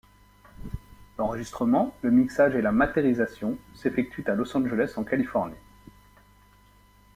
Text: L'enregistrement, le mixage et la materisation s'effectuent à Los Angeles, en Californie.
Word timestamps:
L'enregistrement, 1.19 1.95
le 2.01 2.09
mixage 2.09 2.55
et 2.55 2.61
la 2.63 2.71
materisation 2.71 3.59
s'effectuent 3.75 4.25
à 4.25 4.33
Los 4.33 4.57
Angeles, 4.57 4.93
en 4.97 5.03
Californie. 5.03 5.53